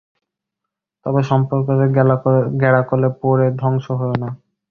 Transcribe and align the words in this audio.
তবে 1.05 1.21
সম্পর্কের 1.23 1.79
গ্যাঁড়াকলে 2.59 3.07
পরে 3.21 3.45
ধ্বংস 3.59 3.85
হয়ো 3.99 4.15
না। 4.23 4.29